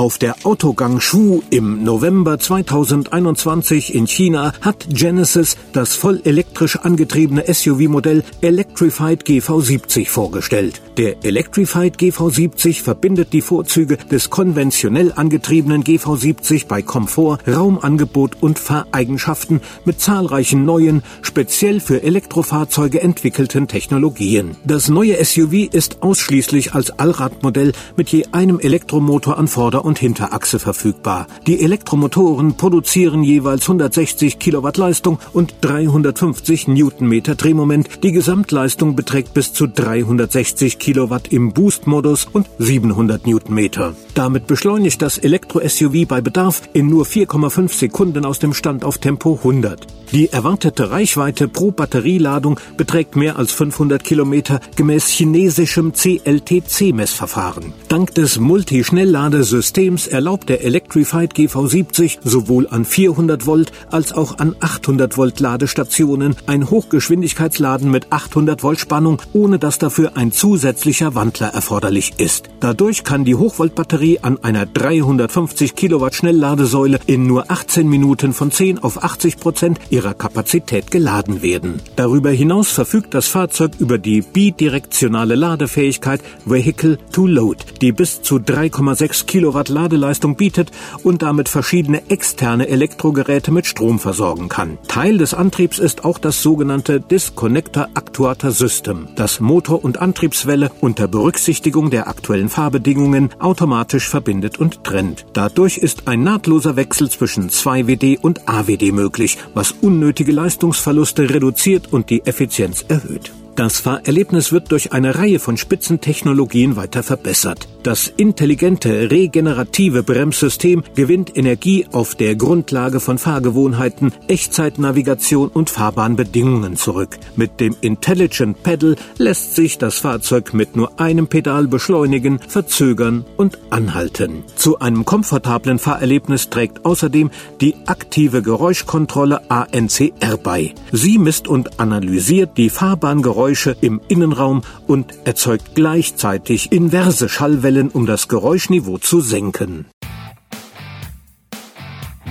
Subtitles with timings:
[0.00, 7.44] Auf der Autogang Shu im November 2021 in China hat Genesis das voll elektrisch angetriebene
[7.46, 10.80] SUV-Modell Electrified GV70 vorgestellt.
[10.96, 19.60] Der Electrified GV70 verbindet die Vorzüge des konventionell angetriebenen GV70 bei Komfort, Raumangebot und Fahreigenschaften
[19.84, 24.56] mit zahlreichen neuen, speziell für Elektrofahrzeuge entwickelten Technologien.
[24.64, 30.58] Das neue SUV ist ausschließlich als Allradmodell mit je einem Elektromotor an Vorder- und Hinterachse
[30.58, 31.26] verfügbar.
[31.46, 38.02] Die Elektromotoren produzieren jeweils 160 Kilowatt Leistung und 350 Newtonmeter Drehmoment.
[38.02, 43.94] Die Gesamtleistung beträgt bis zu 360 Kilowatt im Boost-Modus und 700 Newtonmeter.
[44.20, 49.38] Damit beschleunigt das Elektro-SUV bei Bedarf in nur 4,5 Sekunden aus dem Stand auf Tempo
[49.38, 49.86] 100.
[50.12, 57.72] Die erwartete Reichweite pro Batterieladung beträgt mehr als 500 Kilometer gemäß chinesischem CLTC-Messverfahren.
[57.88, 65.16] Dank des Multischnellladesystems erlaubt der Electrified GV70 sowohl an 400 Volt als auch an 800
[65.16, 72.14] Volt Ladestationen ein Hochgeschwindigkeitsladen mit 800 Volt Spannung, ohne dass dafür ein zusätzlicher Wandler erforderlich
[72.18, 72.50] ist.
[72.58, 78.80] Dadurch kann die Hochvoltbatterie an einer 350 Kilowatt Schnellladesäule in nur 18 Minuten von 10
[78.80, 81.80] auf 80 Prozent ihrer Kapazität geladen werden.
[81.96, 88.36] Darüber hinaus verfügt das Fahrzeug über die bidirektionale Ladefähigkeit Vehicle to Load, die bis zu
[88.36, 90.70] 3,6 Kilowatt Ladeleistung bietet
[91.02, 94.78] und damit verschiedene externe Elektrogeräte mit Strom versorgen kann.
[94.88, 101.08] Teil des Antriebs ist auch das sogenannte Disconnector Actuator System, das Motor und Antriebswelle unter
[101.08, 105.26] Berücksichtigung der aktuellen Fahrbedingungen automatisch verbindet und trennt.
[105.32, 112.10] Dadurch ist ein nahtloser Wechsel zwischen 2WD und AWD möglich, was unnötige Leistungsverluste reduziert und
[112.10, 113.32] die Effizienz erhöht.
[113.56, 117.68] Das Fahrerlebnis wird durch eine Reihe von Spitzentechnologien weiter verbessert.
[117.82, 127.16] Das intelligente regenerative Bremssystem gewinnt Energie auf der Grundlage von Fahrgewohnheiten, Echtzeitnavigation und Fahrbahnbedingungen zurück.
[127.36, 133.58] Mit dem Intelligent Pedal lässt sich das Fahrzeug mit nur einem Pedal beschleunigen, verzögern und
[133.70, 134.44] anhalten.
[134.56, 137.30] Zu einem komfortablen Fahrerlebnis trägt außerdem
[137.62, 140.74] die aktive Geräuschkontrolle ANCR bei.
[140.92, 148.04] Sie misst und analysiert die Fahrbahngeräusche im Innenraum und erzeugt gleichzeitig inverse Schallwellen Wellen, um
[148.04, 149.86] das Geräuschniveau zu senken.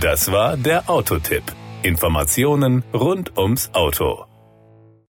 [0.01, 1.43] Das war der Autotipp.
[1.81, 4.28] Informationen rund ums Auto.